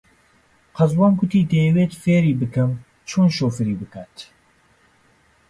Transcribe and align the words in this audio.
قەزوان 0.75 1.13
گوتی 1.19 1.47
دەیەوێت 1.51 1.91
فێری 2.01 2.39
بکەم 2.41 2.71
چۆن 3.09 3.27
شۆفێری 3.37 3.79
بکات. 3.81 4.17